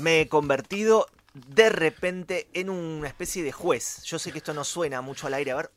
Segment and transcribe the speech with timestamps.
[0.00, 4.02] me he convertido de repente en una especie de juez.
[4.04, 5.70] Yo sé que esto no suena mucho al aire, a ver.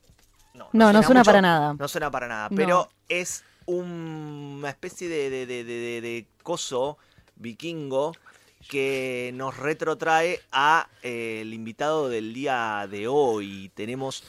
[0.53, 1.73] No, no, suena mucho, para nada.
[1.77, 2.55] No suena para nada, No.
[2.55, 6.97] pero es un- una especie de, de- de- de- de- de coso
[7.35, 8.13] vikingo
[8.69, 13.71] que nos retrotrae a eh, el invitado del día de hoy.
[13.75, 14.23] Tenemos...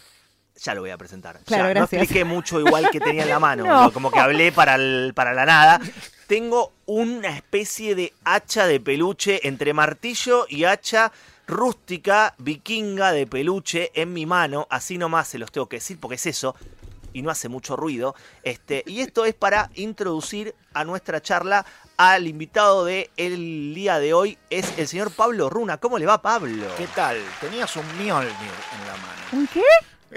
[0.62, 1.40] Ya lo voy a presentar.
[1.44, 1.98] Claro, Ya, gracias.
[1.98, 3.64] No expliqué mucho igual que tenía en la mano.
[3.64, 3.82] No.
[3.84, 3.92] ¿no?
[3.92, 5.80] Como que hablé para, el- para la nada.
[6.26, 11.12] Tengo una especie de hacha de peluche entre martillo y hacha
[11.46, 14.66] rústica vikinga de peluche en mi mano.
[14.70, 16.54] Así nomás se los tengo que decir porque es eso
[17.12, 18.14] y no hace mucho ruido.
[18.42, 21.64] Este, y esto es para introducir a nuestra charla
[21.96, 24.38] al invitado de el día de hoy.
[24.50, 25.76] Es el señor Pablo Runa.
[25.78, 26.66] ¿Cómo le va, Pablo?
[26.76, 27.18] ¿Qué tal?
[27.40, 29.22] Tenías un Mjolnir en la mano.
[29.32, 29.62] ¿Un qué?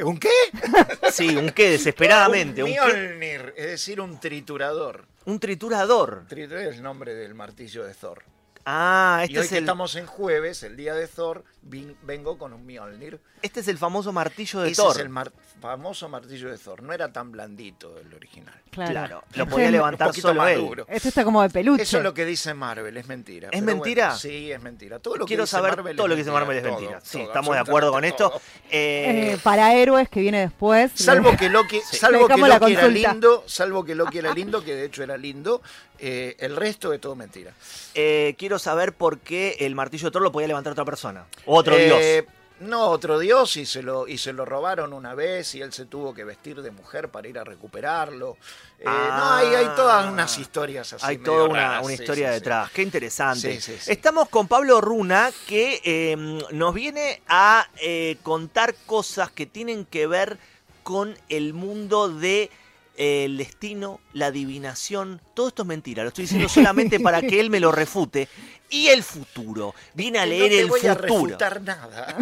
[0.03, 0.29] ¿Un qué?
[1.11, 2.63] Sí, un qué, desesperadamente.
[2.63, 5.05] Un Mjolnir, es decir, un triturador.
[5.25, 6.25] un triturador.
[6.27, 8.23] Triturador es el nombre del martillo de Thor.
[8.69, 11.95] Ah, y este hoy es, que el, estamos en jueves, el día de Thor, vin-
[12.01, 13.17] vengo con un Mjolnir.
[13.41, 14.91] este es el famoso martillo de Ese Thor.
[14.91, 16.83] es el mar- famoso martillo de Thor.
[16.83, 18.53] No era tan blandito el original.
[18.69, 18.91] Claro.
[18.91, 20.59] Claro, lo podía levantar un poquito solo más él.
[20.59, 20.85] duro.
[20.89, 21.83] Este está como de peluche.
[21.83, 23.47] Eso es lo que dice Marvel, es mentira.
[23.47, 24.05] ¿Es Pero mentira?
[24.07, 24.99] bueno, sí, es mentira.
[24.99, 26.73] Todo lo que Quiero dice saber Marvel todo es lo que dice Marvel es todo,
[26.73, 26.99] mentira.
[27.01, 28.33] Sí, todo, estamos de acuerdo con esto.
[28.69, 30.91] Eh, Eh, para héroes que viene después.
[30.93, 31.95] Salvo que Loki, Sí.
[31.97, 35.61] salvo que Loki era lindo, salvo que Loki era lindo, que de hecho era lindo,
[35.99, 37.53] eh, el resto es todo mentira.
[37.99, 41.25] eh, quiero saber por qué el martillo de Thor lo podía levantar otra persona.
[41.45, 42.33] Otro Eh, dios.
[42.59, 45.85] No, otro dios y se lo y se lo robaron una vez y él se
[45.85, 48.35] tuvo que vestir de mujer para ir a recuperarlo.
[48.79, 51.05] Eh, no, hay, hay todas unas historias así.
[51.05, 52.39] Hay toda una, raras, una sí, historia sí, sí.
[52.39, 52.71] detrás.
[52.71, 53.59] Qué interesante.
[53.85, 56.15] Estamos con Pablo Runa, que eh,
[56.51, 60.39] nos viene a eh, contar cosas que tienen que ver
[60.81, 62.49] con el mundo de
[62.97, 65.21] el destino, la adivinación.
[65.33, 66.03] Todo esto es mentira.
[66.03, 68.27] Lo estoy diciendo solamente para que él me lo refute.
[68.69, 69.73] Y el futuro.
[69.93, 71.01] Viene a leer no el voy futuro.
[71.01, 72.17] refutar nada.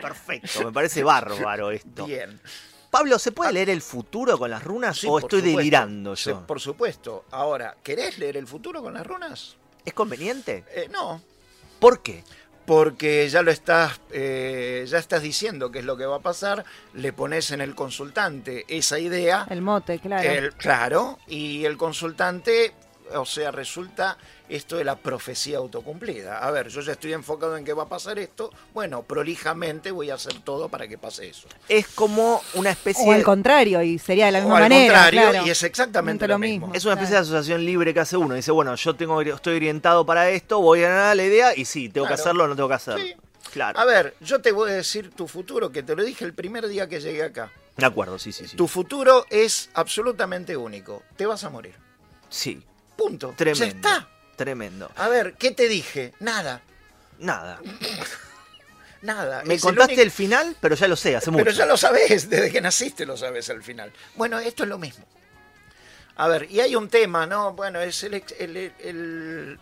[0.00, 0.64] Perfecto.
[0.64, 2.06] Me parece bárbaro esto.
[2.06, 2.40] Bien.
[2.90, 5.58] Pablo, ¿se puede leer el futuro con las runas Sí, o estoy supuesto.
[5.58, 6.46] delirando Sí, yo?
[6.46, 7.24] por supuesto.
[7.30, 9.56] Ahora, ¿querés leer el futuro con las runas?
[9.84, 10.64] ¿Es conveniente?
[10.74, 11.20] Eh, no,
[11.78, 12.24] ¿Por qué?
[12.66, 16.64] Porque ya lo estás, eh, ya estás diciendo qué es lo que va a pasar,
[16.94, 20.28] le pones en el consultante esa idea, El mote, claro.
[20.28, 22.74] el- claro, y el consultante,
[23.14, 24.16] o sea, resulta
[24.48, 26.38] esto de la profecía autocumplida.
[26.38, 30.10] A ver, yo ya estoy enfocado en que va a pasar esto, bueno, prolijamente voy
[30.10, 31.48] a hacer todo para que pase eso.
[31.68, 33.24] Es como una especie o al de...
[33.24, 34.92] contrario, y sería de la O misma al manera.
[34.94, 35.46] contrario, claro.
[35.46, 36.70] y es exactamente lo mismo.
[36.74, 38.34] Es una especie de asociación libre que hace uno.
[38.34, 41.88] Dice, bueno, yo tengo, estoy orientado para esto, voy a ganar la idea y sí,
[41.88, 43.04] tengo que hacerlo o no tengo que hacerlo.
[43.04, 43.14] Sí.
[43.52, 43.78] Claro.
[43.78, 46.68] A ver, yo te voy a decir tu futuro, que te lo dije el primer
[46.68, 47.50] día que llegué acá.
[47.76, 48.56] De acuerdo, sí, sí, sí.
[48.56, 51.02] Tu futuro es absolutamente único.
[51.16, 51.74] Te vas a morir.
[52.28, 52.62] Sí,
[52.96, 53.34] Punto.
[53.36, 53.64] tremendo.
[53.64, 54.08] Ya está.
[54.36, 54.90] Tremendo.
[54.96, 56.12] A ver, ¿qué te dije?
[56.20, 56.60] Nada.
[57.18, 57.60] Nada.
[59.02, 59.42] Nada.
[59.44, 61.44] Me Es contaste el, único- final, pero ya lo sé, hace mucho.
[61.44, 63.92] Pero ya lo sabes, desde que naciste lo sabes al final.
[64.14, 65.04] Bueno, esto es lo mismo.
[66.16, 67.52] A ver, y hay un tema, ¿no?
[67.52, 69.58] Bueno, es el, ex- el- el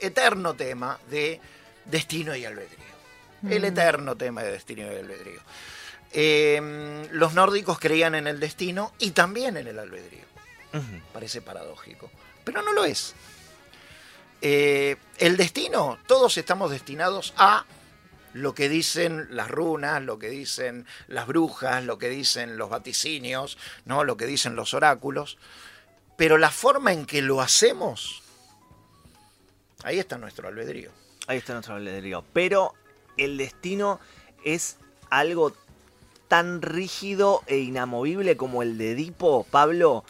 [0.00, 1.40] eterno tema de
[1.84, 2.84] destino y albedrío.
[3.48, 3.66] El Mm.
[3.66, 5.40] eterno tema de destino y albedrío.
[6.12, 10.24] Eh, los nórdicos creían en el destino y también en el albedrío.
[11.12, 12.10] Parece paradójico,
[12.44, 13.14] pero no lo es.
[14.42, 17.64] Eh, el destino, todos estamos destinados a
[18.34, 23.56] lo que dicen las runas, lo que dicen las brujas, lo que dicen los vaticinios,
[23.84, 24.04] ¿no?
[24.04, 25.38] lo que dicen los oráculos,
[26.16, 28.22] pero la forma en que lo hacemos,
[29.84, 30.90] ahí está nuestro albedrío.
[31.26, 32.24] Ahí está nuestro albedrío.
[32.32, 32.74] Pero
[33.16, 34.00] el destino
[34.44, 34.76] es
[35.10, 35.52] algo
[36.28, 40.04] tan rígido e inamovible como el de Edipo, Pablo,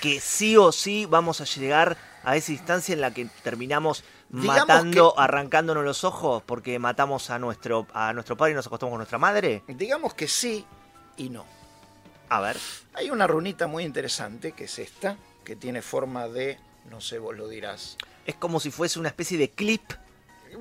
[0.00, 4.58] que sí o sí vamos a llegar a esa instancia en la que terminamos Digamos
[4.68, 8.90] matando, que- arrancándonos los ojos porque matamos a nuestro, a nuestro padre y nos acostamos
[8.92, 9.62] con nuestra madre.
[9.68, 10.64] Digamos que sí
[11.16, 11.44] y no.
[12.28, 12.56] A ver.
[12.94, 16.58] Hay una runita muy interesante, que es esta, que tiene forma de,
[16.90, 19.82] no sé, vos lo dirás, Es como si fuese una especie de clip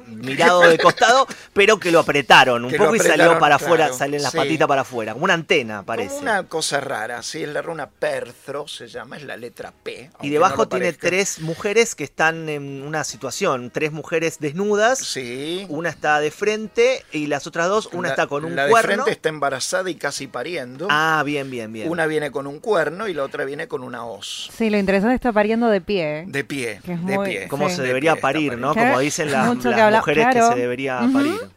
[0.08, 3.94] mirado de costado, pero que lo apretaron un Que poco y salió para afuera, claro,
[3.94, 4.38] salen las sí.
[4.38, 6.10] patitas para afuera, como una antena parece.
[6.10, 10.10] Como una cosa rara, sí, es la runa Perthro, se llama, es la letra P.
[10.22, 11.08] Y debajo no tiene parezca.
[11.08, 15.66] tres mujeres que están en una situación, tres mujeres desnudas, Sí.
[15.70, 18.72] una está de frente y las otras dos, una La- está con un la de
[18.72, 18.94] cuerno.
[19.04, 20.88] frente está embarazada y casi pariendo.
[20.90, 21.90] Ah, bien, bien, bien.
[21.90, 24.50] Una viene con un cuerno y la otra viene con una hoz.
[24.58, 26.24] Sí, lo interesante está pariendo de pie.
[26.28, 27.48] De pie, Que es de muy- pie.
[27.48, 27.76] Cómo Sí.
[27.76, 28.74] se De debería parir, ¿no?
[28.74, 31.50] Como dicen las, Mucho que las habla- mujeres que se debería parir.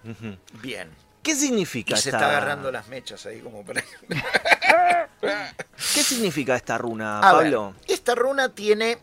[0.62, 0.90] Bien.
[1.22, 2.18] ¿Qué significa Y se esta...
[2.18, 3.82] está agarrando las mechas ahí como para...
[5.20, 7.74] ¿Qué significa esta runa, A ver, Pablo?
[7.88, 8.98] esta runa tiene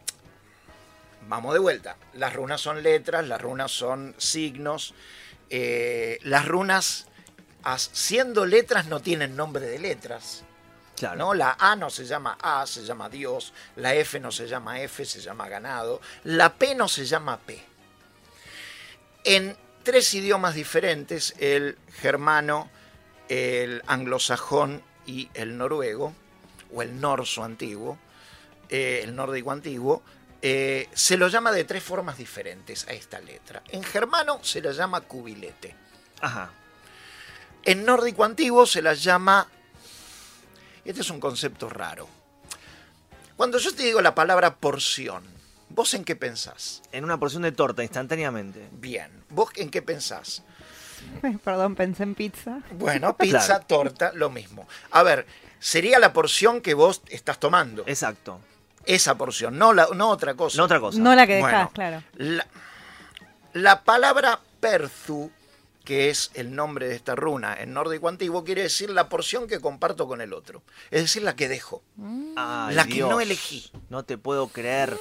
[1.28, 1.96] vamos de vuelta.
[2.14, 4.94] Las runas son letras, las runas son signos.
[5.50, 7.08] eh, las runas,
[7.64, 10.44] as- siendo letras, no tienen nombre de letras.
[10.96, 11.18] Claro.
[11.18, 11.34] ¿no?
[11.34, 13.54] La A no se llama A, se llama Dios.
[13.76, 16.00] La F no se llama F, se llama ganado.
[16.24, 17.62] La P no se llama P.
[19.24, 22.70] En tres idiomas diferentes, el germano,
[23.30, 26.14] el anglosajón y el noruego,
[26.74, 27.98] o el norso antiguo,
[28.70, 30.04] eh, el nórdico antiguo,
[30.42, 33.64] eh, se lo llama de tres formas diferentes a esta letra.
[33.70, 35.76] En germano se la llama cubilete.
[36.20, 36.52] Ajá.
[37.64, 39.48] En nórdico antiguo se la llama...
[40.84, 42.10] Este es un concepto raro.
[43.38, 45.24] Cuando yo te digo la palabra porción,
[45.74, 46.82] ¿vos en qué pensás?
[46.92, 48.68] En una porción de torta, instantáneamente.
[48.74, 50.44] Bien, ¿vos en qué pensás?
[51.44, 52.60] Perdón, pensé en pizza.
[52.72, 53.66] Bueno, pizza, Claro.
[53.68, 54.68] torta, lo mismo.
[54.92, 55.26] A ver,
[55.60, 57.84] sería la porción que vos estás tomando.
[57.88, 58.40] Exacto.
[58.86, 60.58] Esa porción, no, la, no otra cosa.
[60.58, 61.00] No otra cosa.
[61.00, 62.04] No la que dejás, Bueno, claro.
[62.16, 62.46] La,
[63.54, 65.32] la palabra perzu,
[65.86, 69.60] que es el nombre de esta runa en nórdico antiguo, quiere decir la porción que
[69.62, 70.64] comparto con el otro.
[70.92, 71.82] Es decir, la que dejo.
[72.36, 73.10] Ay, La que Dios.
[73.10, 73.72] no elegí.
[73.90, 74.98] No te puedo creer.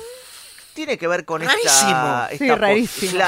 [0.75, 2.27] Tiene que ver con Rarísimo.
[2.31, 3.23] esta, rarísimo.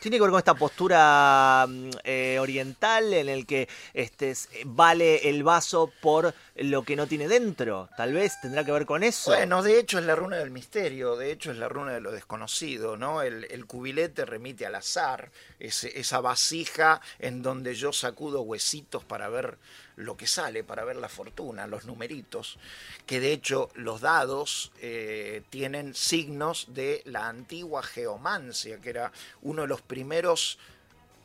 [0.00, 5.28] Tiene que ver con esta postura mm, eh, oriental en el que este s- vale
[5.28, 7.88] el vaso por lo que no tiene dentro.
[7.98, 9.30] Tal vez tendrá que ver con eso.
[9.30, 12.12] Bueno, de hecho es la runa del misterio, de hecho es la runa de lo
[12.12, 13.20] desconocido, ¿no?
[13.20, 19.28] El, el cubilete remite al azar, ese- esa vasija en donde yo sacudo huesitos para
[19.28, 19.58] ver
[20.00, 22.58] lo que sale, para ver la fortuna, los numeritos,
[23.06, 29.12] que de hecho los dados eh, tienen signos de la antigua geomancia, que era
[29.42, 30.58] uno de los primeros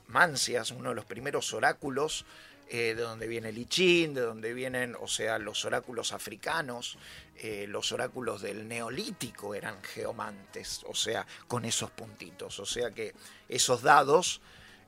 [0.08, 2.26] mancias, uno de los primeros oráculos,
[2.68, 6.98] eh, de donde viene el I de donde vienen, o sea, los oráculos africanos,
[7.38, 12.60] eh, los oráculos del neolítico eran geomantes, o sea, con esos puntitos.
[12.60, 13.14] O sea que
[13.50, 14.42] esos dados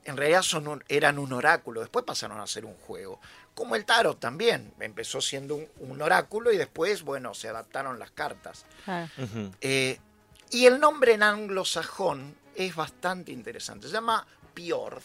[0.06, 0.44] en realidad
[0.88, 3.20] eran un oráculo, después pasaron a ser un juego.
[3.58, 8.12] Como el tarot también, empezó siendo un, un oráculo y después, bueno, se adaptaron las
[8.12, 8.68] cartas.
[9.62, 9.98] Eh,
[10.52, 13.88] y el nombre en anglosajón es bastante interesante.
[13.88, 15.02] Se llama Piorth.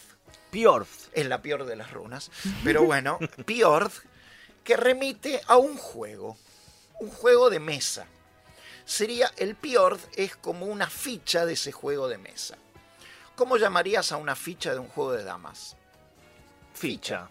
[0.51, 1.09] Piorth.
[1.15, 2.31] Es la peor de las runas.
[2.63, 4.05] Pero bueno, Piorth,
[4.63, 6.37] que remite a un juego.
[7.01, 8.05] Un juego de mesa.
[8.85, 12.59] Sería, el Piorth es como una ficha de ese juego de mesa.
[13.35, 15.75] ¿Cómo llamarías a una ficha de un juego de damas?
[16.75, 17.31] Ficha.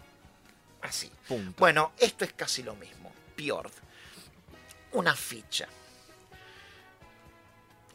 [0.82, 1.10] Así.
[1.28, 1.54] Punto.
[1.58, 3.12] Bueno, esto es casi lo mismo.
[3.36, 3.74] Piorth.
[4.92, 5.68] Una ficha.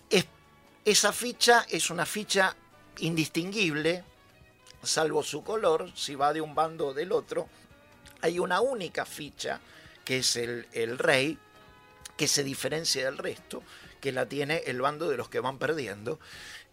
[0.10, 0.25] Es-
[0.86, 2.56] esa ficha es una ficha
[3.00, 4.04] indistinguible,
[4.81, 7.48] salvo su color, si va de un bando o del otro.
[8.22, 9.60] Hay una única ficha,
[10.06, 11.38] que es el, el rey,
[12.16, 13.62] que se diferencia del resto,
[14.01, 16.19] que la tiene el bando de los que van perdiendo.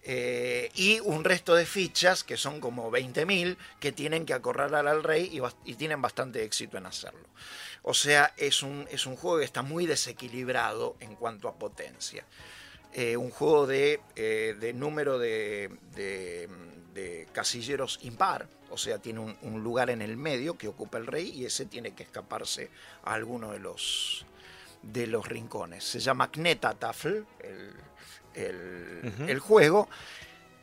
[0.07, 5.03] Eh, y un resto de fichas, que son como 20.000, que tienen que acorralar al
[5.03, 7.27] rey y, tienen bastante éxito en hacerlo.
[7.83, 12.27] O sea, es un, es un juego que está muy desequilibrado en cuanto a potencia.
[12.93, 15.71] Eh, un juego de, eh, de número de,
[17.33, 21.45] casilleros impar, o sea, tiene un lugar en el medio que ocupa el rey y
[21.45, 22.71] ese tiene que escaparse
[23.03, 24.25] a alguno de los,
[24.93, 25.85] de los rincones.
[25.85, 27.75] Se llama Knetatafel, el,
[28.35, 29.89] el, el juego.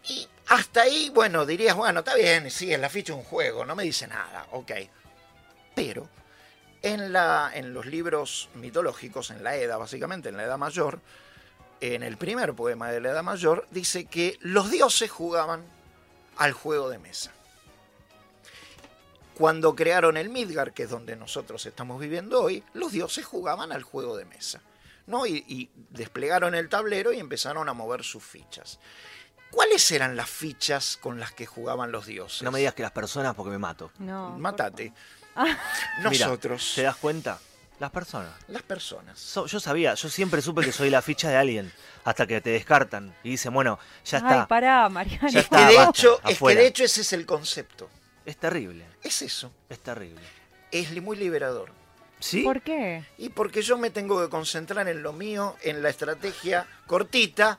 [0.08, 3.76] Y hasta ahí, bueno, dirías, bueno, está bien, sí, es la ficha un juego, no
[3.76, 4.72] me dice nada, ok.
[5.76, 6.10] Pero
[6.82, 11.00] en, la, en los libros mitológicos, en la Edad, básicamente, en la Edad Mayor,
[11.80, 15.64] en el primer poema de la Edad Mayor, dice que los dioses jugaban
[16.38, 17.32] al juego de mesa.
[19.42, 23.82] Cuando crearon el Midgar, que es donde nosotros estamos viviendo hoy, los dioses jugaban al
[23.84, 24.62] juego de mesa.
[25.08, 25.26] ¿no?
[25.26, 28.80] Y, y desplegaron el tablero y empezaron a mover sus fichas.
[29.50, 32.44] ¿Cuáles eran las fichas con las que jugaban los dioses?
[32.44, 33.92] No me digas que las personas porque me mato.
[33.98, 34.38] No.
[34.38, 34.94] Mátate.
[35.36, 37.40] Mira, Nosotros, ¿Te das cuenta?
[37.80, 38.30] Las personas.
[38.48, 39.20] las personas.
[39.20, 41.74] So- yo sabía, yo siempre supe que soy la ficha de alguien.
[42.04, 44.42] Hasta que te descartan y dicen, bueno, ya está.
[44.42, 45.30] Ay, pará, Mariana.
[45.30, 47.90] Ya Es que, está, de basta, hecho, es que de hecho ese es el concepto.
[48.32, 49.52] Es terrible, Es eso.
[49.68, 50.22] es terrible.
[50.72, 51.70] Es muy liberador.
[52.22, 52.44] ¿Sí?
[52.44, 53.04] ¿Por qué?
[53.18, 57.58] Y porque yo me tengo que concentrar en lo mío, en la estrategia cortita,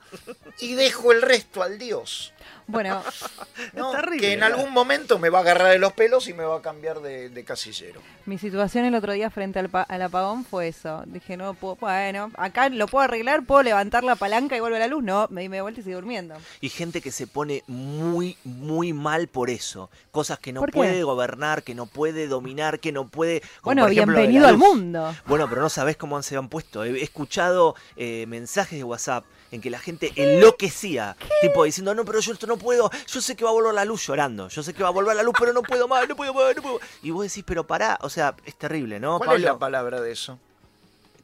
[0.59, 2.33] y dejo el resto al Dios.
[2.67, 3.01] Bueno,
[3.73, 3.91] ¿no?
[3.91, 4.57] terrible, que en ¿verdad?
[4.59, 7.29] algún momento me va a agarrar de los pelos y me va a cambiar de,
[7.29, 7.99] de casillero.
[8.25, 11.03] mi situación el otro día frente al, pa- al apagón fue eso.
[11.07, 14.87] Dije, no, puedo, bueno, acá lo puedo arreglar, puedo levantar la palanca y vuelve la
[14.87, 15.03] luz.
[15.03, 16.35] No, me di media vuelta y sigo durmiendo.
[16.61, 19.89] Y gente que se pone muy, muy mal por eso.
[20.11, 23.41] Cosas que no puede gobernar, que no puede dominar, que no puede...
[23.61, 25.13] como Bueno, bienvenido al mundo.
[25.25, 26.83] Bueno, pero no sabés cómo se han puesto.
[26.85, 29.22] He he escuchado eh, mensajes de WhatsApp
[29.53, 33.35] en que la gente enloquecía, tipo diciendo, no, pero yo esto no puedo, yo sé
[33.35, 35.35] que va a volver la luz llorando, yo sé que va a volver la luz,
[35.39, 36.79] pero no puedo más, no puedo más, no puedo.
[37.03, 39.19] Y vos decís, pero pará, o sea, es terrible, ¿no?
[39.19, 40.39] ¿Cuál es la palabra de eso?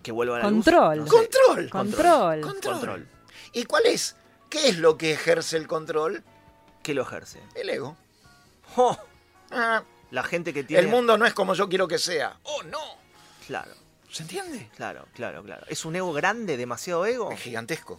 [0.01, 0.97] que vuelva la Control.
[0.99, 1.05] luz.
[1.11, 1.17] No sé.
[1.29, 1.69] Control.
[1.69, 2.41] Control.
[2.41, 2.71] Control.
[2.73, 3.07] Control.
[3.51, 4.15] ¿Y cuál es?
[4.49, 6.23] ¿Qué es lo que ejerce el control?
[6.81, 7.41] ¿Qué lo ejerce?
[7.55, 7.97] El ego.
[8.77, 8.97] ¡Oh!
[9.51, 10.83] Ah, La gente que tiene.
[10.83, 12.37] el mundo no es como yo quiero que sea.
[12.43, 12.79] Oh, no.
[13.45, 13.73] Claro,
[14.11, 14.69] ¿Se entiende?
[14.75, 15.65] claro, claro, claro.
[15.69, 17.31] ¿Es un ego grande, demasiado ego?
[17.31, 17.95] Es gigantesco.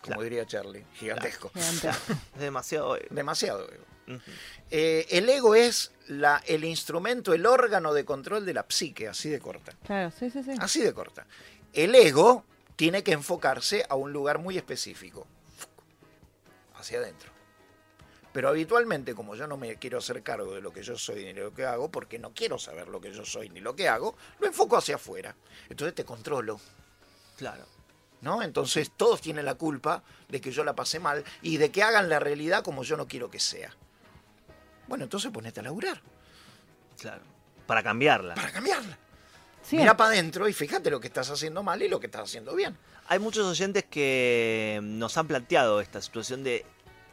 [0.00, 0.22] Como Claro.
[0.22, 0.84] diría Charlie.
[0.94, 1.50] Gigantesco.
[1.54, 1.88] Gigante.
[1.88, 3.06] Es demasiado ego.
[3.10, 3.84] Demasiado ego.
[4.70, 9.28] Eh, el ego es la, el instrumento, el órgano de control de la psique, así
[9.28, 9.72] de corta.
[9.84, 10.52] Claro, sí, sí, sí.
[10.60, 11.26] Así de corta.
[11.72, 12.44] El ego
[12.76, 15.26] tiene que enfocarse a un lugar muy específico.
[16.76, 17.30] Hacia adentro.
[18.36, 21.32] Pero habitualmente, como yo no me quiero hacer cargo de lo que yo soy ni
[21.32, 23.88] de lo que hago, porque no quiero saber lo que yo soy ni lo que
[23.88, 25.34] hago, lo enfoco hacia afuera.
[25.70, 26.60] Entonces te controlo.
[27.38, 27.64] Claro.
[28.20, 28.42] ¿no?
[28.42, 32.10] Entonces todos tienen la culpa de que yo la pasé mal y de que hagan
[32.10, 33.74] la realidad como yo no quiero que sea.
[34.86, 36.02] Bueno, entonces ponete a laburar
[37.00, 37.22] Claro.
[37.66, 38.34] Para cambiarla.
[38.34, 38.98] para cambiarla.
[39.62, 42.24] Sí, Mira para adentro y fíjate lo que estás haciendo mal y lo que estás
[42.24, 42.76] haciendo bien.
[43.08, 46.66] Hay muchos oyentes que nos han planteado esta situación de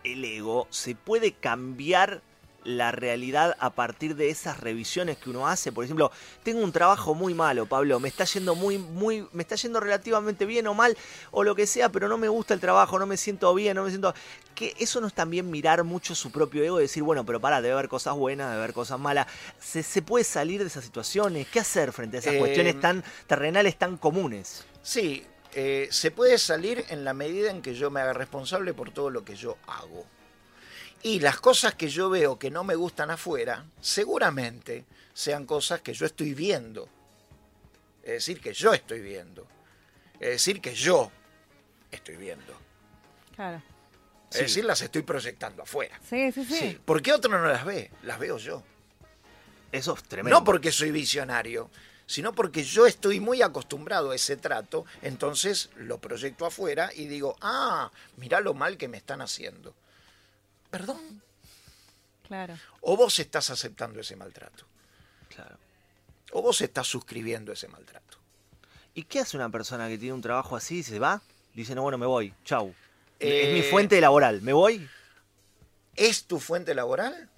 [0.03, 0.67] el ego.
[0.69, 2.22] ¿Se puede cambiar
[2.65, 5.74] la realidad a partir de esas revisiones que uno hace?
[5.74, 6.12] Por ejemplo,
[6.43, 10.45] tengo un trabajo muy malo, Pablo, me está yendo muy, muy, me está yendo relativamente
[10.45, 10.98] bien o mal,
[11.31, 13.83] o lo que sea, pero no me gusta el trabajo, no me siento bien, no
[13.83, 14.13] me siento.
[14.55, 17.62] Que eso no es también mirar mucho su propio ego y decir, bueno, pero pará,
[17.62, 19.27] debe haber cosas buenas, debe haber cosas malas.
[19.60, 21.48] ¿Se, se puede salir de esas situaciones?
[21.48, 24.63] ¿Qué hacer frente a esas Eh, cuestiones tan terrenales, tan comunes?
[24.83, 28.91] Sí, eh, se puede salir en la medida en que yo me haga responsable por
[28.91, 30.05] todo lo que yo hago.
[31.03, 35.93] Y las cosas que yo veo que no me gustan afuera, seguramente sean cosas que
[35.93, 36.88] yo estoy viendo.
[38.03, 39.45] Es decir, que yo estoy viendo.
[40.19, 41.12] Es decir, que yo
[41.91, 42.57] estoy viendo.
[43.36, 43.62] claro.
[44.31, 46.00] Es decir, las estoy proyectando afuera.
[46.10, 46.79] Sí, sí, sí.
[46.83, 48.63] Porque otro no las ve, las veo yo.
[49.72, 50.39] Eso es tremendo.
[50.39, 51.69] No porque soy visionario,
[52.05, 57.36] sino porque yo estoy muy acostumbrado a ese trato, entonces lo proyecto afuera y digo,
[57.41, 59.74] ah, mirá lo mal que me están haciendo.
[60.69, 61.22] Perdón.
[62.27, 62.57] Claro.
[62.81, 64.65] O vos estás aceptando ese maltrato.
[65.29, 65.57] Claro.
[66.31, 68.17] O vos estás suscribiendo ese maltrato.
[68.95, 71.22] ¿Y qué hace una persona que tiene un trabajo así y se va?
[71.53, 72.74] Dice, no, bueno, me voy, chau.
[73.19, 74.88] es mi Eh, fuente laboral, ¿me voy?
[75.95, 77.29] ¿Es tu fuente laboral?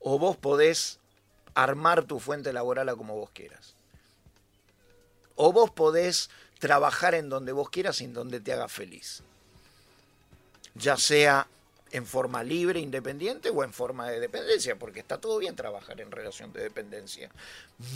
[0.00, 1.00] ¿O vos podés
[1.58, 3.74] armar tu fuente laboral a como vos quieras?
[5.34, 9.22] ¿O vos podés trabajar en donde vos quieras y en donde te haga feliz?
[10.74, 11.48] Ya sea
[11.90, 16.12] en forma libre, independiente o en forma de dependencia, porque está todo bien trabajar en
[16.12, 17.30] relación de dependencia.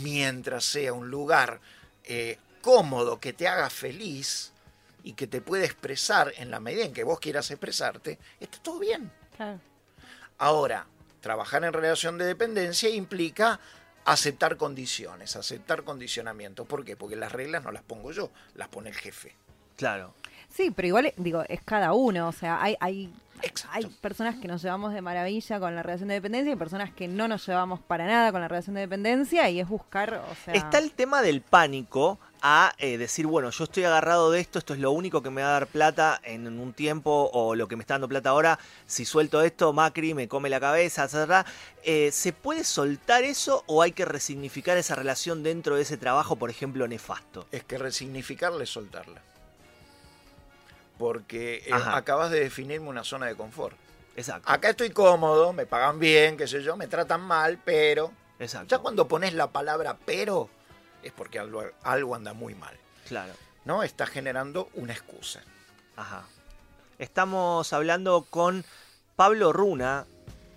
[0.01, 1.61] Mientras sea un lugar
[2.03, 4.51] eh, cómodo que te haga feliz
[5.03, 8.79] y que te pueda expresar en la medida en que vos quieras expresarte, está todo
[8.79, 9.09] bien.
[9.37, 9.59] Claro.
[10.37, 10.87] Ahora,
[11.23, 13.59] trabajar en relación de dependencia implica
[14.05, 16.67] aceptar condiciones, aceptar condicionamientos.
[16.67, 16.97] ¿Por qué?
[16.97, 19.35] Porque las reglas no las pongo yo, las pone el jefe.
[19.77, 20.13] Claro.
[20.49, 22.27] Sí, pero igual, digo, es cada uno.
[22.27, 23.77] O sea, hay, hay, Exacto.
[23.77, 27.07] hay personas que nos llevamos de maravilla con la relación de dependencia y personas que
[27.07, 30.53] no nos llevamos para nada con la relación de dependencia y es buscar, o sea...
[30.53, 34.73] Está el tema del pánico a eh, decir, bueno, yo estoy agarrado de esto, esto
[34.73, 37.77] es lo único que me va a dar plata en un tiempo, o lo que
[37.77, 41.47] me está dando plata ahora, si suelto esto, Macri me come la cabeza, etc.
[41.83, 46.35] Eh, ¿Se puede soltar eso o hay que resignificar esa relación dentro de ese trabajo,
[46.35, 47.47] por ejemplo, nefasto?
[47.49, 49.21] Es que resignificarla es soltarla.
[50.97, 53.77] Porque eh, acabas de definirme una zona de confort.
[54.17, 54.51] Exacto.
[54.51, 58.11] Acá estoy cómodo, me pagan bien, qué sé yo, me tratan mal, pero...
[58.37, 58.67] Exacto.
[58.75, 60.49] Ya cuando pones la palabra pero,
[61.03, 62.75] es porque algo, algo anda muy mal.
[63.07, 63.33] Claro.
[63.65, 63.83] ¿No?
[63.83, 65.41] Estás generando una excusa.
[65.95, 66.25] Ajá.
[66.99, 68.63] Estamos hablando con
[69.15, 70.05] Pablo Runa,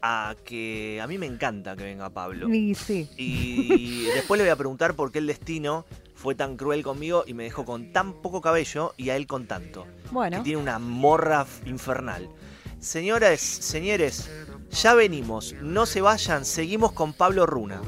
[0.02, 2.48] a que a mí me encanta que venga Pablo.
[2.52, 3.08] Y sí.
[3.16, 5.84] Y después le voy a preguntar por qué el destino
[6.14, 9.46] fue tan cruel conmigo y me dejó con tan poco cabello y a él con
[9.46, 9.86] tanto.
[10.10, 12.28] Bueno, Que tiene una morra infernal.
[12.80, 14.30] Señoras, señores,
[14.70, 15.54] ya venimos.
[15.60, 17.80] No se vayan, seguimos con Pablo Runa.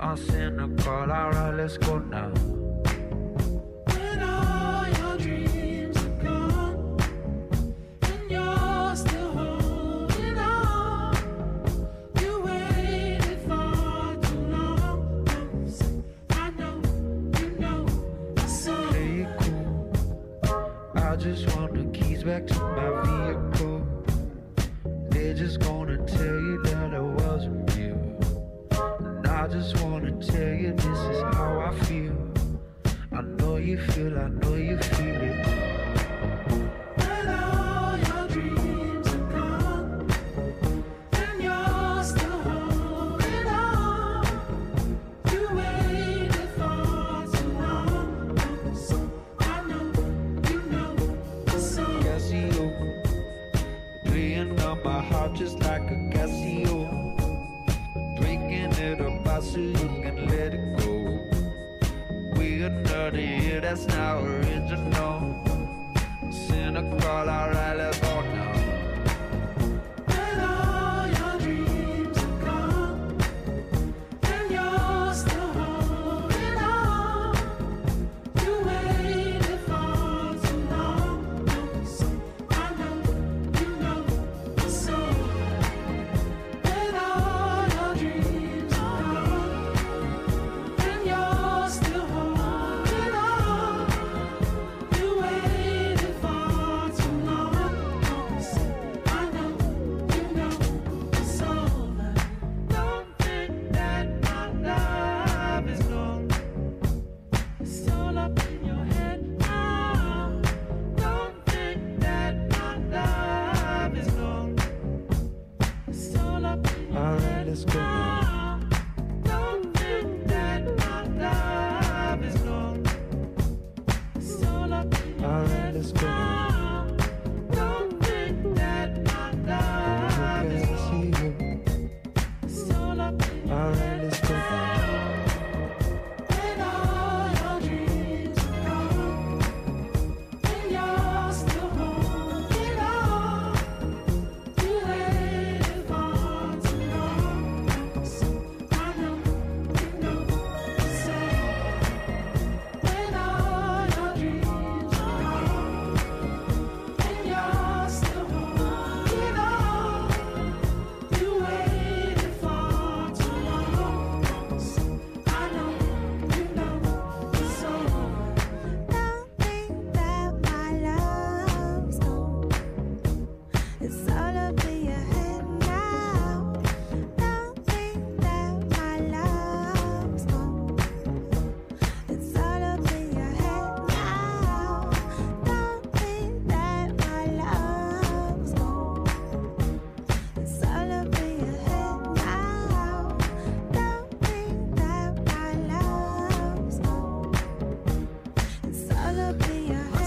[0.00, 2.57] I'll send a call, alright, let's go now.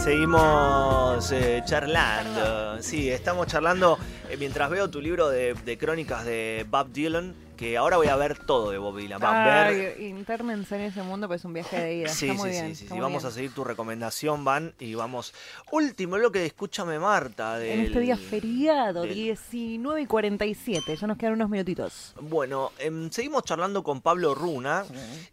[0.04, 2.82] Seguimos eh, charlando.
[2.82, 7.78] Sí, estamos charlando eh, mientras veo tu libro de, de crónicas de Bob Dylan, que
[7.78, 9.21] ahora voy a ver todo de Bob Dylan.
[9.21, 9.95] Va a ver.
[10.00, 12.10] Ay, internense en ese mundo, pues es un viaje de ida.
[12.10, 12.69] Sí, está muy sí, bien.
[12.69, 13.00] sí, sí, está sí.
[13.00, 13.32] muy Vamos bien.
[13.32, 15.36] a seguir tu recomendación, Van, y vamos.
[15.71, 17.63] Último bloque de Escúchame Marta.
[17.63, 22.15] En este del- día feriado, del- 19 y 47, ya nos quedan unos minutitos.
[22.19, 24.84] Bueno, em, seguimos charlando con Pablo Runa.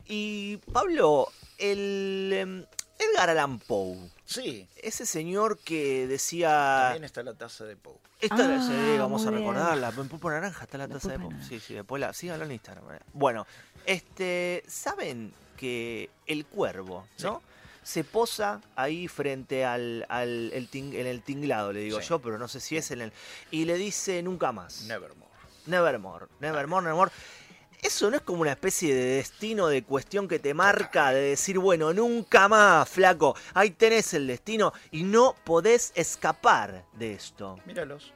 [0.07, 2.65] Y Pablo, el em,
[2.99, 6.81] Edgar Allan Poe, Sí, ese señor que decía...
[6.85, 7.95] también está la taza de Poe.
[8.21, 9.93] Esta Ah, sí, vamos a recordarla.
[9.97, 11.35] En Pulpo Naranja está la La taza de Poe.
[11.49, 12.13] Sí, sí, después la.
[12.13, 12.85] Síganlo en Instagram.
[13.13, 13.47] Bueno,
[13.87, 14.65] este.
[14.67, 17.41] ¿Saben que el cuervo, ¿no?
[17.85, 22.09] Se posa ahí frente al, al el ting- en el tinglado, le digo Sí.
[22.09, 23.13] yo, pero no sé si es en el.
[23.51, 24.83] Y le dice nunca más.
[24.83, 25.31] Nevermore.
[25.67, 27.11] Nevermore, nevermore, nevermore.
[27.83, 31.59] Eso no es como una especie de destino, de cuestión que te marca, de decir,
[31.59, 37.59] bueno, nunca más, flaco, ahí tenés el destino y no podés escapar de esto.
[37.67, 38.13] Míralos.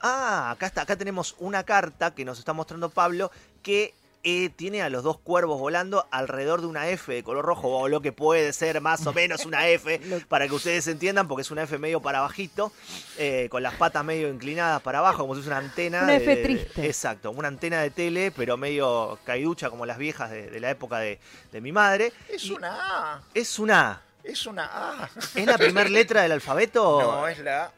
[0.00, 3.30] Ah, acá está, acá tenemos una carta que nos está mostrando Pablo
[3.62, 7.68] que eh, tiene a los dos cuervos volando alrededor de una F de color rojo,
[7.68, 11.42] o lo que puede ser más o menos una F, para que ustedes entiendan, porque
[11.42, 12.72] es una F medio para bajito,
[13.18, 16.02] eh, con las patas medio inclinadas para abajo, como si fuese una antena.
[16.02, 16.86] Una de- F de- triste.
[16.86, 20.98] exacto, una antena de tele, pero medio caiducha como las viejas de, de la época
[20.98, 21.20] de,
[21.52, 22.12] de mi madre.
[22.28, 23.22] Es Y una A.
[23.34, 24.02] Es una A.
[24.24, 25.10] Es una A.
[25.34, 26.98] ¿Es la primera letra del alfabeto?
[27.02, 27.70] No, es la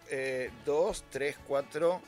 [0.64, 2.00] 2, 3, 4,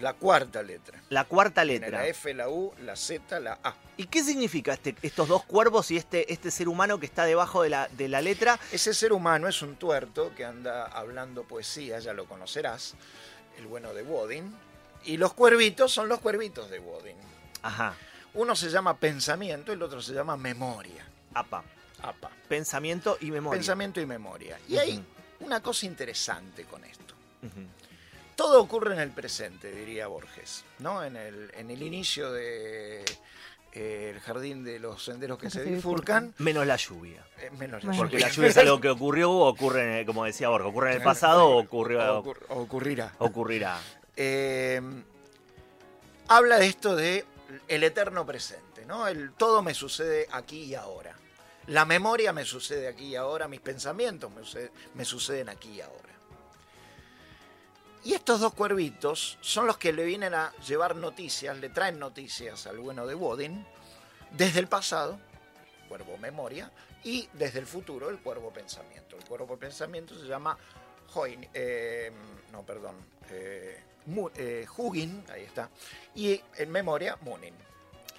[0.00, 1.00] la cuarta letra.
[1.10, 1.98] La cuarta Tiene letra.
[1.98, 3.74] la F, la U, la Z, la A.
[3.96, 7.62] ¿Y qué significa este, estos dos cuervos y este, este ser humano que está debajo
[7.62, 8.58] de la, de la letra?
[8.72, 12.94] Ese ser humano es un tuerto que anda hablando poesía, ya lo conocerás,
[13.58, 14.54] el bueno de Wodin.
[15.04, 17.16] Y los cuervitos son los cuervitos de Wodin.
[17.62, 17.94] Ajá,
[18.34, 21.06] Uno se llama pensamiento y el otro se llama memoria.
[21.34, 21.62] apa.
[22.02, 22.30] Apa.
[22.48, 23.58] Pensamiento y memoria.
[23.58, 24.58] Pensamiento y memoria.
[24.68, 25.04] Y hay
[25.40, 27.14] una cosa interesante con esto.
[28.40, 31.04] Todo ocurre en el presente, diría Borges, ¿no?
[31.04, 33.04] En el, en el inicio de
[33.74, 37.22] eh, el jardín de los senderos que Que se se bifurcan, Menos la lluvia.
[37.38, 37.84] eh, menos.
[37.98, 40.92] Porque la lluvia es algo que ocurrió o ocurre, en el- como decía Borja, ocurre
[40.92, 43.12] en el pasado o ocurrió, ocur- ocurrirá.
[43.18, 43.78] ocurrirá.
[44.16, 44.80] Eh,
[46.28, 47.26] habla de esto de
[47.68, 49.06] el eterno presente, ¿no?
[49.06, 51.14] El todo me sucede aquí y ahora.
[51.66, 54.30] La memoria me sucede aquí y ahora, mis pensamientos
[54.94, 56.08] me suceden aquí y ahora.
[58.02, 62.66] Y estos dos cuervitos son los que le vienen a llevar noticias, le traen noticias
[62.66, 63.66] al bueno de Bodin
[64.30, 65.18] desde el pasado,
[65.88, 66.70] cuervo memoria,
[67.04, 69.16] y desde el futuro, el cuervo pensamiento.
[69.16, 70.56] El cuervo pensamiento se llama
[71.14, 72.10] Hoin, eh,
[72.52, 72.96] no, perdón,
[73.30, 73.82] eh,
[74.36, 75.68] eh, Hugin, ahí está,
[76.14, 77.54] y en memoria Munin.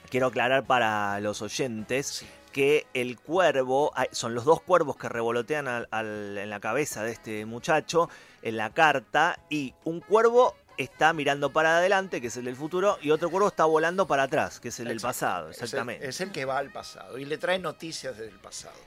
[0.09, 5.67] Quiero aclarar para los oyentes que el cuervo, hay- son los dos cuervos que revolotean
[5.67, 8.09] al- al- en la cabeza de este muchacho
[8.41, 12.97] en la carta y un cuervo está mirando para adelante, que es el del futuro,
[13.01, 16.07] y otro cuervo está volando para atrás, que es el del pasado, Es el- exactamente.
[16.07, 18.79] Es el, que va al pasado y le trae noticias desde el pasado.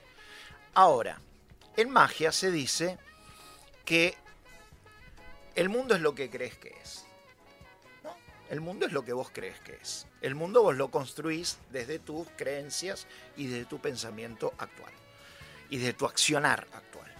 [0.74, 1.20] Ahora,
[1.76, 2.98] en magia se dice
[3.84, 4.16] que
[5.54, 7.03] el mundo es lo que crees que es.
[8.50, 10.06] El mundo es lo que vos crees que es.
[10.20, 14.92] El mundo vos lo construís desde tus creencias y desde tu pensamiento actual.
[15.70, 17.10] Y de tu accionar actual.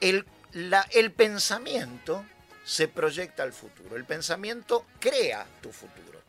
[0.00, 2.24] El, la- el pensamiento
[2.64, 3.96] se proyecta al futuro.
[3.96, 6.20] El pensamiento crea tu futuro.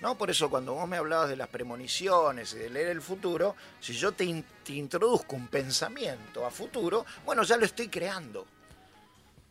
[0.00, 0.18] ¿no?
[0.18, 3.94] Por eso cuando vos me hablabas de las premoniciones y de leer el futuro, si
[3.94, 8.46] yo te, in- te introduzco un pensamiento a futuro, bueno, ya lo estoy creando.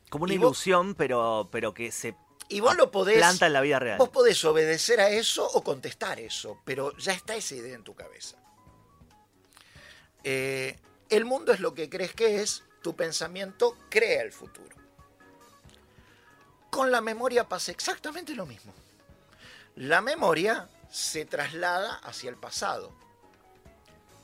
[0.10, 2.14] Como una y vos- ilusión, pero, pero que se
[2.50, 3.18] Y vos lo podés...
[3.18, 3.98] planta en la vida real.
[3.98, 7.96] Vos podés obedecer a eso o contestar eso, pero ya está esa idea en tu
[7.96, 8.38] cabeza.
[10.24, 10.80] Eh,
[11.10, 14.76] el mundo es lo que crees que es, tu pensamiento crea el futuro.
[16.70, 18.74] Con la memoria pasa exactamente lo mismo.
[19.76, 22.92] La memoria se traslada hacia el pasado.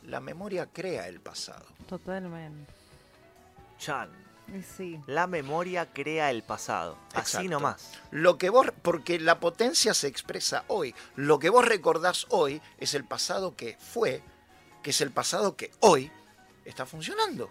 [0.04, 1.66] La memoria crea el pasado.
[1.88, 2.72] Totalmente.
[3.78, 4.12] Chan,
[4.78, 5.00] Sí.
[5.08, 6.98] la memoria crea el pasado.
[7.14, 7.92] Así nomás.
[8.12, 10.94] Lo que vos, porque la potencia se expresa hoy.
[11.16, 14.22] Lo que vos recordás hoy es el pasado que fue,
[14.84, 16.12] que es el pasado que hoy
[16.66, 17.50] está funcionando.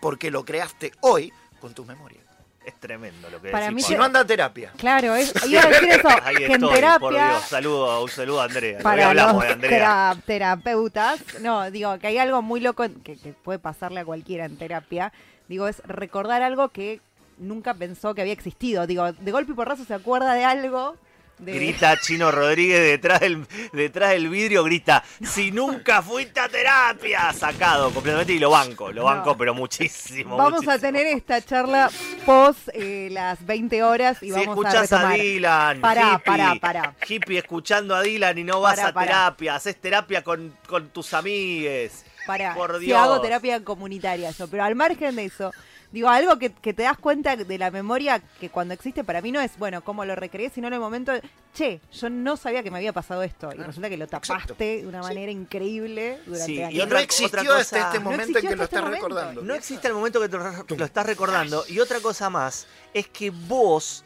[0.00, 2.20] Porque lo creaste hoy con tu memoria.
[2.64, 4.72] Es tremendo lo que Para decís, mí Si no anda a terapia.
[4.76, 7.42] Claro, es, iba a decir eso, Ahí que en estoy, por terapia, Dios.
[7.44, 8.78] Saludo, un saludo a Andrea.
[8.78, 9.70] Hoy para hablamos los de Andrea.
[9.70, 14.56] tera- terapeutas, no, digo, que hay algo muy loco que puede pasarle a cualquiera en
[14.58, 15.12] terapia,
[15.48, 17.00] digo, es recordar algo que
[17.38, 18.86] nunca pensó que había existido.
[18.86, 20.96] Digo, de golpe y porrazo se acuerda de algo.
[21.38, 21.52] De...
[21.52, 27.90] Grita Chino Rodríguez detrás del, detrás del vidrio, grita, si nunca fuiste a terapia, sacado
[27.90, 29.04] completamente y lo banco, lo No.
[29.04, 30.36] banco, pero muchísimo.
[30.36, 31.90] Vamos a tener esta charla
[32.24, 35.10] post eh, las 20 horas y si vamos a escuchás a.
[35.10, 36.94] Dylan, Pará, hippie, pará, pará.
[37.06, 39.06] hippie escuchando a Dylan y no vas Pará, a pará.
[39.06, 42.04] terapia, haces terapia con, con tus amigues.
[42.26, 42.98] Para, Por si Dios.
[42.98, 45.52] hago terapia comunitaria yo, pero al margen de eso,
[45.96, 49.32] digo, algo que, que te das cuenta de la memoria que cuando existe para mí
[49.32, 51.22] no es, bueno, cómo lo recreé, sino en el momento, de,
[51.54, 54.28] che, yo no sabía que me había pasado esto, y resulta que lo Exacto.
[54.28, 55.08] tapaste de una Sí.
[55.08, 56.86] manera increíble durante Sí, y años.
[56.86, 59.08] Y no existió otra hasta cosa- este No momento en que lo este estás momento.
[59.08, 59.42] recordando.
[59.42, 61.64] No existe el momento que te lo estás recordando.
[61.68, 64.04] Y otra cosa más es que vos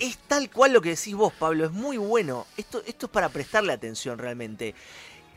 [0.00, 1.66] es tal cual lo que decís vos, Pablo.
[1.66, 2.46] Es muy bueno.
[2.56, 4.74] Esto, esto es para prestarle atención realmente.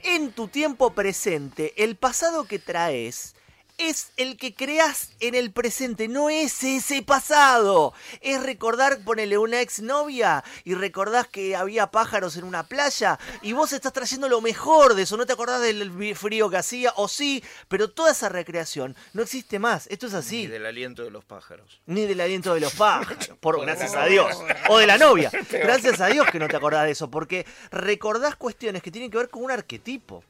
[0.02, 3.36] En tu tiempo presente, el pasado que traes
[3.77, 7.93] es el que creas en el presente, no es ese pasado.
[8.21, 13.73] Es recordar, ponele una exnovia y recordás que había pájaros en una playa y vos
[13.73, 17.43] estás trayendo lo mejor de eso, no te acordás del frío que hacía, o sí,
[17.67, 19.87] pero toda esa recreación no existe más.
[19.87, 20.43] Esto es así.
[20.43, 21.79] Y del aliento de los pájaros.
[21.85, 24.35] Ni del aliento de los pájaros, por gracias a Dios.
[24.69, 25.31] O de la novia.
[25.51, 29.17] Gracias a Dios que no te acordás de eso, porque recordás cuestiones que tienen que
[29.17, 30.23] ver con un arquetipo.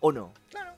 [0.00, 0.32] ¿O no?
[0.50, 0.71] Claro.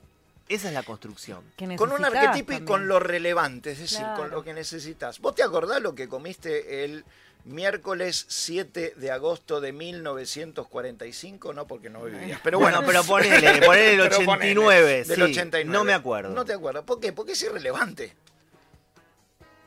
[0.47, 1.43] Esa es la construcción.
[1.75, 5.19] Con un arquetipo y con lo relevante, es decir, con lo que necesitas.
[5.19, 7.03] ¿Vos te acordás lo que comiste el
[7.45, 11.53] miércoles 7 de agosto de 1945?
[11.53, 12.39] No, porque no vivías.
[12.43, 15.21] Pero bueno, pero ponele, ponele el Pero 89, del sí.
[15.21, 15.65] 89.
[15.65, 16.29] No me acuerdo.
[16.29, 16.83] No te acuerdas.
[16.83, 17.11] ¿Por qué?
[17.11, 18.15] Porque es irrelevante.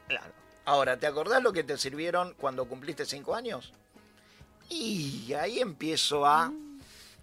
[0.06, 0.32] Claro.
[0.64, 3.72] Ahora, ¿te acordás lo que te sirvieron cuando cumpliste 5 años?
[4.68, 6.52] Y ahí empiezo a...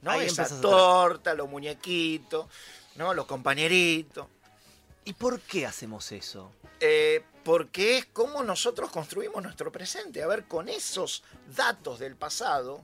[0.02, 0.12] ¿no?
[0.12, 2.48] Ahí Esa torta, los muñequitos,
[2.96, 3.14] ¿no?
[3.14, 4.28] los compañeritos.
[5.04, 6.52] ¿Y por qué hacemos eso?
[6.80, 10.24] Eh, porque es como nosotros construimos nuestro presente.
[10.24, 11.24] A ver, con esos
[11.56, 12.84] datos del pasado,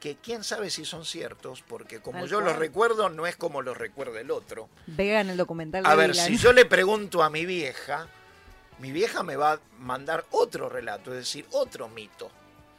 [0.00, 3.62] que quién sabe si son ciertos, porque como Tal yo los recuerdo, no es como
[3.62, 4.68] los recuerda el otro.
[4.86, 6.26] Vean el documental de A ver, Dylan.
[6.26, 8.06] si yo le pregunto a mi vieja,
[8.80, 12.30] mi vieja me va a mandar otro relato, es decir, otro mito.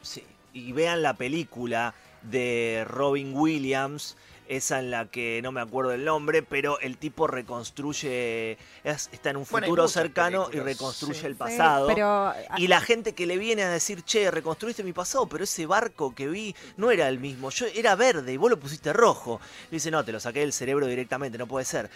[0.03, 0.23] Sí.
[0.53, 4.15] Y vean la película de Robin Williams,
[4.47, 9.29] esa en la que no me acuerdo el nombre, pero el tipo reconstruye, es- está
[9.31, 11.25] en un futuro cercano y reconstruye sí.
[11.25, 11.87] el Sí, pasado.
[11.87, 15.65] pero Y la gente que le viene a decir, che, reconstruiste mi pasado, pero ese
[15.65, 17.49] barco que vi no era el mismo.
[17.49, 19.39] Yo era verde y vos lo pusiste rojo.
[19.71, 21.89] Dice, no, te lo saqué del cerebro directamente, no puede ser.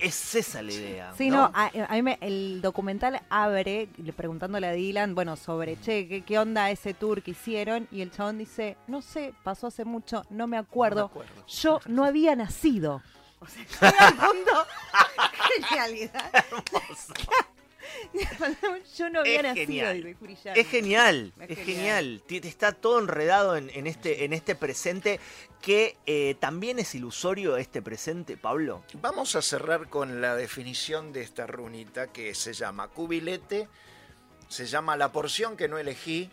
[0.00, 1.12] Es esa la idea.
[1.16, 5.78] Sí, no, a, a mí me- el documental abre le- preguntándole a Dylan, bueno, sobre,
[5.80, 7.86] che, ¿qué, qué onda ese tour que hicieron?
[7.90, 11.06] Y el chabón dice, no sé, pasó hace mucho, no me acuerdo.
[11.06, 11.46] acuerdo.
[11.46, 13.02] Yo no había nacido.
[13.42, 14.66] O sea, al fondo.
[15.70, 16.44] Genialidad.
[18.96, 20.16] Yo no había Es nacido, genial.
[20.54, 22.22] Es genial, Es es genial.
[22.28, 25.20] Está todo enredado en, en este, en este presente
[25.60, 28.82] que eh, también es ilusorio este presente, Pablo.
[28.94, 33.68] Vamos a cerrar con la definición de esta runita que se llama cubilete,
[34.48, 36.30] se llama la porción que no elegí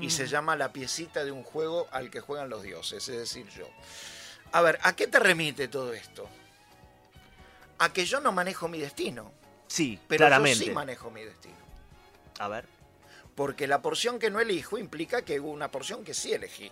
[0.00, 3.46] y se llama la piecita de un juego al que juegan los dioses, es decir,
[3.56, 3.68] yo.
[4.50, 6.28] A ver, ¿a qué te remite todo esto?
[7.78, 9.32] A que yo no manejo mi destino,
[9.66, 10.58] Sí, pero claramente.
[10.60, 11.56] yo sí manejo mi destino.
[12.38, 12.66] A ver.
[13.34, 16.70] Porque la porción que no elijo implica que hubo una porción que sí elegí.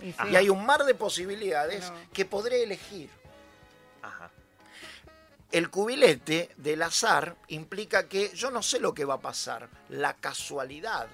[0.00, 0.18] Y sí.
[0.30, 1.96] Y hay un mar de posibilidades No.
[2.12, 3.10] que podré elegir.
[4.02, 4.30] Ajá.
[5.50, 10.14] El cubilete del azar implica que yo no sé lo que va a pasar, la
[10.14, 11.08] casualidad.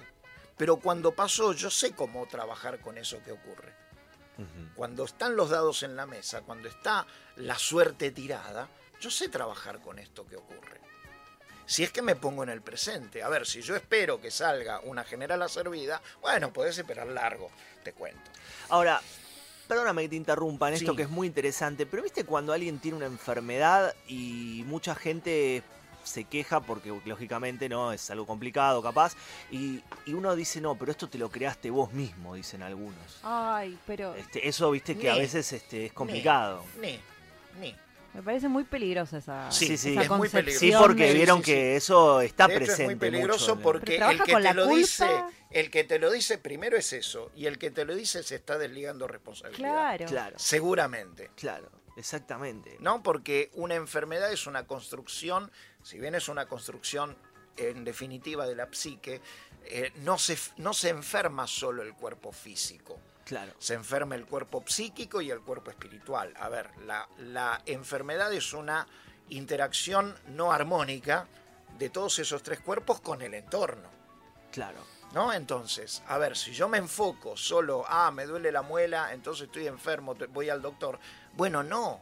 [0.55, 3.73] Pero cuando pasó, yo sé cómo trabajar con eso que ocurre.
[4.73, 8.69] Cuando están los dados en la mesa, cuando está la suerte tirada,
[9.01, 10.79] yo sé trabajar con esto que ocurre.
[11.69, 13.21] Si es que me pongo en el presente.
[13.21, 17.51] A ver, si yo espero que salga una general a servida, bueno, podés esperar largo,
[17.83, 18.19] te cuento.
[18.69, 18.99] Ahora,
[19.67, 20.97] perdóname que te interrumpa en esto Sí.
[20.97, 25.61] que es muy interesante, pero viste cuando alguien tiene una enfermedad y mucha gente
[26.03, 29.13] se queja porque lógicamente no es algo complicado capaz
[29.51, 33.77] y, y uno dice no pero esto te lo creaste vos mismo dicen algunos Ay,
[33.85, 36.99] pero este, eso viste que a veces este, es complicado Ni,
[37.59, 37.75] ni.
[38.13, 40.59] Me parece muy peligrosa esa, Sí, sí, esa es muy peligroso.
[40.59, 41.51] sí porque vieron sí, sí.
[41.51, 44.63] que eso está de hecho, presente es muy peligroso mucho porque el que te lo
[44.65, 44.75] culpa.
[44.77, 48.23] dice, el que te lo dice primero es eso, y el que te lo dice
[48.23, 49.59] se está desligando responsabilidad.
[49.69, 50.05] Claro.
[50.05, 51.29] claro Seguramente.
[51.35, 53.03] claro exactamente ¿No?
[53.03, 55.51] Porque una enfermedad es una construcción,
[55.83, 57.17] si bien es una construcción
[57.57, 59.21] en definitiva de la psique,
[59.65, 62.99] eh, no, se, no se enferma solo el cuerpo físico.
[63.29, 66.33] Claro Se enferma el cuerpo psíquico y el cuerpo espiritual.
[66.37, 68.85] A ver, la, la enfermedad es una
[69.29, 71.27] interacción no armónica
[71.77, 73.87] de todos esos tres cuerpos con el entorno.
[74.51, 74.79] claro
[75.13, 75.33] ¿No?
[75.33, 79.65] Entonces, a ver, si yo me enfoco solo, ah, me duele la muela, entonces estoy
[79.65, 80.99] enfermo, voy al doctor.
[81.33, 81.99] Bueno, no.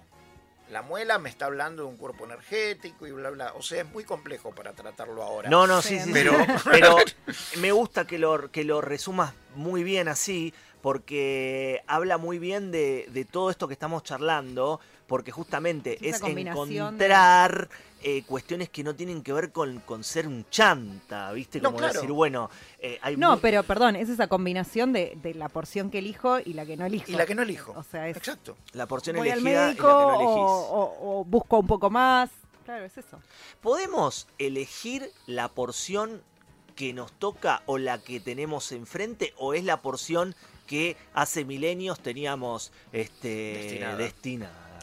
[0.71, 3.53] La muela me está hablando de un cuerpo energético y bla, bla.
[3.53, 5.49] O sea, es muy complejo para tratarlo ahora.
[5.49, 6.45] No, no, sí, Sí, sí, pero- sí.
[6.69, 6.97] Pero
[7.59, 10.53] me gusta que lo, que lo resumas muy bien así,
[10.97, 16.35] porque habla muy bien de, de todo esto que estamos charlando, porque justamente Esa es
[16.35, 17.67] de- encontrar
[18.01, 21.59] eh, cuestiones que no tienen que ver con, con ser un chanta, ¿viste?
[21.59, 21.93] No, Como claro.
[21.93, 25.97] decir, bueno, eh, hay No, pero perdón, es esa combinación de, de la porción que
[25.99, 27.11] elijo y la que no elijo.
[27.11, 27.73] Y la que no elijo.
[27.75, 28.55] O sea, es Exacto.
[28.71, 30.51] la porción voy al elegida médico es la que no o, elegís.
[30.71, 32.29] o- o busco un poco más.
[32.63, 33.19] Claro, es eso.
[33.59, 36.21] ¿Podemos elegir la porción
[36.77, 40.33] que nos toca o la que tenemos enfrente o es la porción
[40.67, 43.97] que hace milenios teníamos este, Destinada.
[43.97, 44.79] destinada?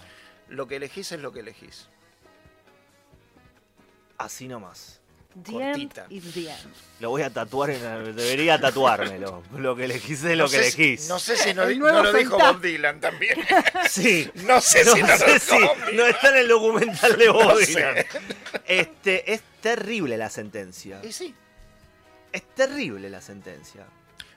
[0.50, 1.88] Lo que elegís es lo que elegís.
[4.18, 5.00] Así nomás.
[5.42, 6.02] The Cortita.
[6.04, 6.72] end is the end.
[7.00, 9.42] Lo voy a tatuar, en debería tatuármelo.
[9.56, 11.08] Lo que elegís es lo No que si- elegís.
[11.08, 12.38] no sé si no, El di- nuevo no lo dijo.
[12.38, 13.34] Bob Dylan también.
[13.90, 14.30] Sí.
[14.46, 15.96] no sé No si no lo sé dijo si Bob Dylan.
[15.96, 17.66] no está en el documental de Bob sé.
[17.66, 18.06] Dylan.
[18.66, 21.00] Este, es terrible la sentencia.
[21.04, 21.34] Y sí.
[22.34, 23.86] Es terrible la sentencia.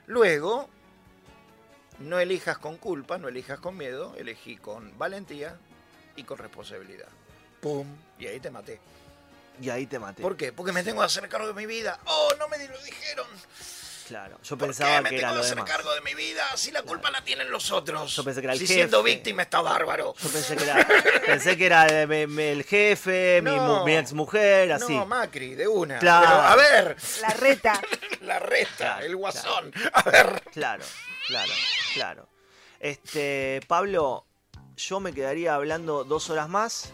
[0.06, 0.70] Luego,
[1.98, 5.58] no elijas con culpa, no elijas con miedo, elegí con valentía
[6.16, 7.08] y con responsabilidad.
[7.60, 7.88] ¡Pum!
[8.20, 8.80] Y ahí te maté.
[9.60, 10.22] Y ahí te maté.
[10.22, 10.52] ¿Por qué?
[10.52, 12.00] Porque me tengo que hacer cargo de mi vida.
[12.06, 13.26] ¡Oh, no me lo dijeron!
[14.08, 15.72] Claro, yo ¿Por pensaba qué me que tengo era que lo hacer demás.
[15.72, 18.16] cargo de mi vida si la culpa la tienen los otros?
[18.16, 19.16] Yo pensé que era el si siendo jefe.
[19.16, 20.14] víctima está bárbaro.
[20.18, 20.88] Yo pensé que era,
[21.26, 23.80] pensé que era eh, el jefe, mi, No.
[23.80, 24.96] mu- mi ex mujer, así.
[24.96, 26.00] No, Macri, de una.
[26.00, 26.26] Claro.
[26.28, 27.82] Pero, a ver, La reta.
[28.22, 28.40] la
[28.78, 29.72] Claro, el guasón.
[29.94, 30.42] A ver.
[30.54, 30.84] Claro,
[31.28, 31.52] claro,
[31.94, 32.30] claro.
[32.80, 34.26] Este, Pablo,
[34.78, 36.94] yo me quedaría hablando dos horas más.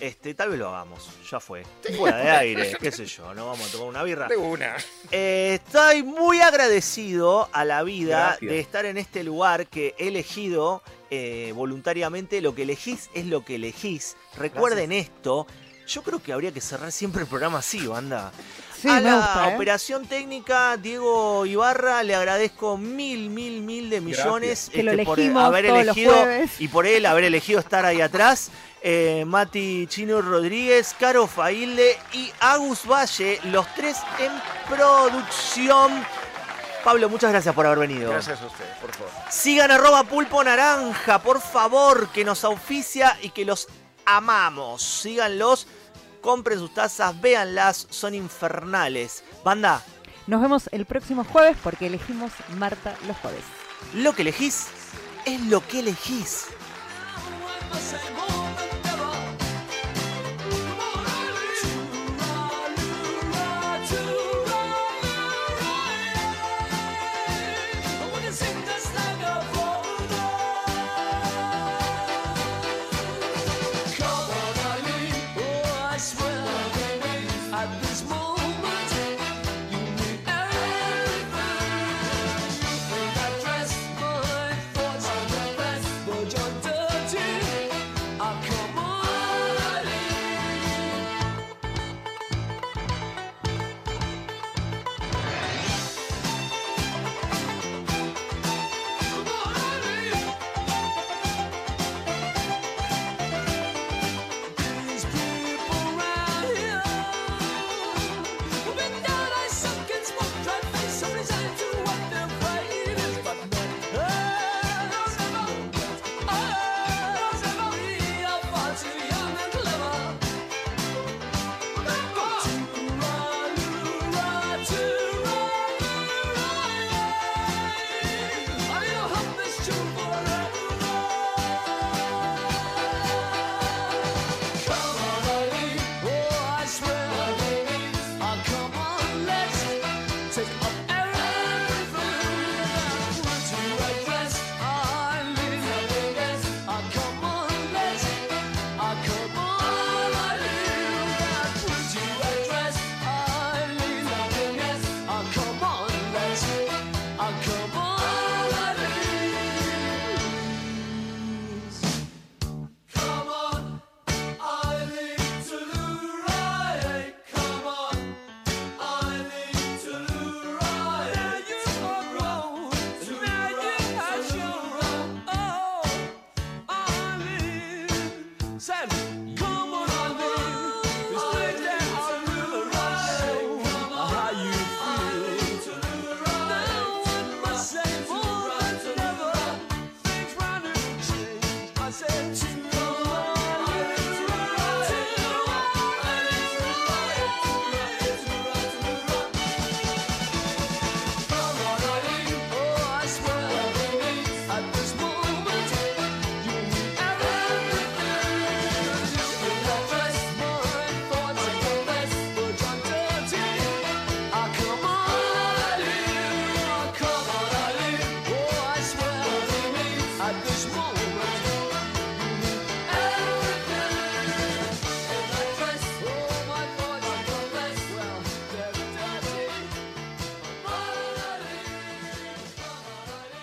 [0.00, 1.64] Este, tal vez lo hagamos, ya fue.
[1.96, 4.28] Fuera de aire, qué sé yo, no vamos a tomar una birra.
[4.28, 4.76] De una.
[5.10, 8.50] Eh, estoy muy agradecido a la vida Gracias.
[8.50, 12.40] de estar en este lugar que he elegido eh, voluntariamente.
[12.40, 14.16] Lo que elegís es lo que elegís.
[14.36, 15.46] Recuerden esto.
[15.88, 18.30] Yo creo que habría que cerrar siempre el programa así, banda.
[18.78, 19.54] Sí, a la gusta, ¿eh?
[19.54, 25.64] operación técnica, Diego Ibarra, le agradezco mil, mil, mil de millones lo por elegimos haber
[25.64, 26.14] elegido
[26.58, 28.50] y por él haber elegido estar ahí atrás.
[28.82, 34.30] Eh, Mati Chino Rodríguez, Caro Failde y Agus Valle, los tres en
[34.68, 36.04] producción.
[36.84, 38.10] Pablo, muchas gracias por haber venido.
[38.10, 39.10] Gracias a ustedes, por favor.
[39.30, 43.66] Sigan arroba pulpo naranja, por favor, que nos auspicia y que los
[44.08, 44.82] amamos.
[44.82, 45.66] Síganlos,
[46.20, 49.22] compren sus tazas, véanlas, son infernales.
[49.44, 49.82] Banda,
[50.26, 53.44] Nos vemos el próximo jueves porque elegimos Marta los jueves.
[53.94, 54.66] lo que elegís
[55.24, 56.46] es lo que elegís.